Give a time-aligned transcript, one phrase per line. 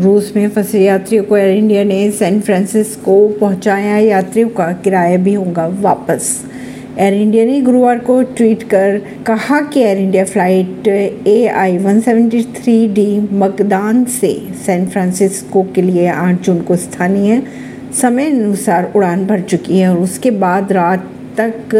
[0.00, 5.32] रूस में फंसे यात्रियों को एयर इंडिया ने सैन फ्रांसिस्को पहुँचाया। यात्रियों का किराया भी
[5.34, 6.28] होगा वापस।
[6.98, 12.00] एयर इंडिया ने गुरुवार को ट्वीट कर कहा कि Air India flight A I one
[12.00, 14.32] seventy three D Magadan से
[14.66, 17.42] सैन फ्रांसिस्को के लिए 8 जून को स्थानीय
[18.02, 21.10] समय अनुसार उड़ान भर चुकी है और उसके बाद रात
[21.40, 21.74] तक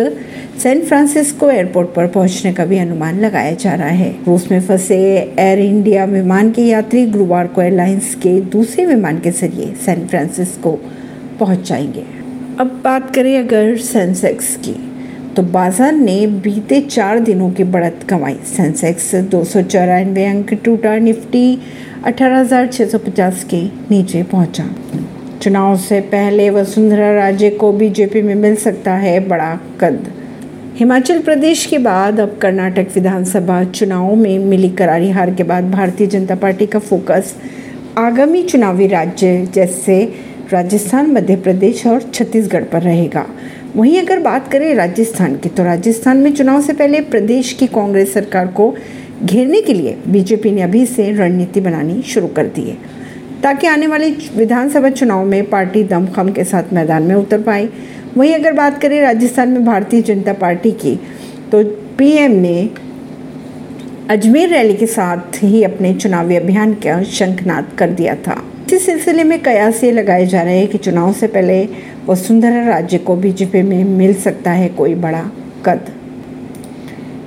[0.63, 4.97] सैन फ्रांसिस्को एयरपोर्ट पर पहुँचने का भी अनुमान लगाया जा रहा है। रूस में फंसे
[4.97, 10.73] एयर इंडिया विमान के यात्री गुरुवार को एयरलाइंस के दूसरे विमान के ज़रिए सैन फ्रांसिस्को
[11.41, 12.05] पहुँच जाएँगे।
[12.61, 14.75] अब बात करें अगर सेंसेक्स की
[15.37, 20.97] तो बाज़ार ने बीते चार दिनों की बढ़त कमाई। सेंसेक्स दो सौ चौरानवे अंक, टूटा
[20.99, 21.59] निफ्टी
[22.05, 22.67] अठारह
[23.45, 24.65] के नीचे पहुँचा।
[25.49, 30.09] चुनाव से पहले वसुंधरा राजे को बीजेपी में मिल सकता है बड़ा कद।
[30.77, 36.07] हिमाचल प्रदेश के बाद अब कर्नाटक विधानसभा चुनाव में मिली करारी हार के बाद भारतीय
[36.07, 37.35] जनता पार्टी का फोकस
[37.99, 40.03] आगामी चुनावी राज्य जैसे
[40.53, 43.27] राजस्थान, मध्य प्रदेश और छत्तीसगढ़ पर रहेगा।
[43.77, 48.15] वहीं अगर बात करें राजस्थान की तो राजस्थान में चुनाव से पहले प्रदेश की कांग्रेस
[48.15, 48.75] सरकार को
[49.25, 52.98] घेरने के लिए बीजेपी ने अभी से रणनीति बनानी शुरू कर दी है।
[53.43, 57.69] ताकि आने वाले विधानसभा चुनाव में पार्टी दमखम के साथ मैदान में उतर पाए।
[58.17, 60.99] वहीं अगर बात करें राजस्थान में भारतीय जनता पार्टी की
[61.53, 61.65] तो
[61.99, 62.71] पीएम ने
[64.11, 69.25] अजमेर रैली के साथ ही अपने चुनावी अभियान का शंखनाद कर दिया था। इसी सिलसिले
[69.25, 71.69] में कयास ये लगाए जा रहे हैं कि चुनाव से पहले
[72.09, 75.23] वसुंधरा राज्य को बीजेपी में मिल सकता है कोई बड़ा
[75.65, 75.81] कद।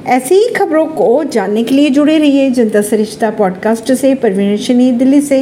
[0.08, 5.22] ऐसी ही खबरों को जानने के लिए जुड़े रहिए जनता सरिश्ता पॉडकास्ट से। परवीन दिल्ली
[5.22, 5.40] से।